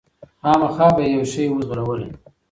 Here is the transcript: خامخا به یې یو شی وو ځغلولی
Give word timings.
خامخا 0.41 0.87
به 0.95 1.01
یې 1.07 1.11
یو 1.15 1.23
شی 1.31 1.43
وو 1.49 1.59
ځغلولی 1.67 2.09